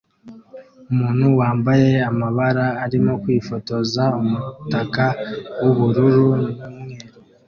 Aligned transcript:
Umuntu 0.91 1.25
wambaye 1.39 1.91
amabara 2.09 2.65
arimo 2.85 3.13
kwifotoza 3.23 4.03
umutaka 4.21 5.05
w'ubururu 5.61 6.25
n'umweru 6.37 7.17